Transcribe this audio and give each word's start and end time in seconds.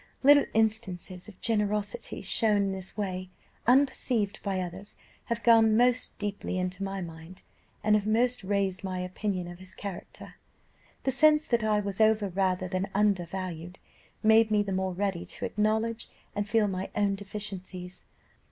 Little 0.23 0.47
instances 0.55 1.27
of 1.27 1.39
generosity 1.41 2.23
shown 2.23 2.63
in 2.63 2.71
this 2.71 2.97
way, 2.97 3.29
unperceived 3.67 4.39
by 4.41 4.59
others, 4.59 4.95
have 5.25 5.43
gone 5.43 5.77
most 5.77 6.17
deeply 6.17 6.57
into 6.57 6.83
my 6.83 7.01
mind; 7.01 7.43
and 7.83 7.93
have 7.93 8.07
most 8.07 8.43
raised 8.43 8.83
my 8.83 8.97
opinion 8.97 9.47
of 9.47 9.59
his 9.59 9.75
character. 9.75 10.33
The 11.03 11.11
sense 11.11 11.45
that 11.45 11.63
I 11.63 11.81
was 11.81 12.01
over 12.01 12.29
rather 12.29 12.67
than 12.67 12.89
under 12.95 13.25
valued, 13.27 13.77
made 14.23 14.49
me 14.49 14.63
the 14.63 14.73
more 14.73 14.93
ready 14.93 15.23
to 15.23 15.45
acknowledge 15.45 16.09
and 16.35 16.49
feel 16.49 16.67
my 16.67 16.89
own 16.95 17.13
deficiencies. 17.13 18.07